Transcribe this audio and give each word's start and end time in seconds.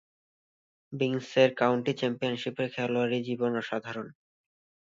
বিঙ্কসের 0.93 1.49
county 1.55 1.91
চ্যাম্পিয়নশীপের 1.93 2.67
খেলোয়াড়ী 2.75 3.19
জীবন 3.27 3.51
অসাধারণ। 3.57 4.07